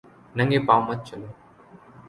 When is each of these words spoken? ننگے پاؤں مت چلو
ننگے 0.37 0.59
پاؤں 0.67 0.83
مت 0.87 0.99
چلو 1.07 1.29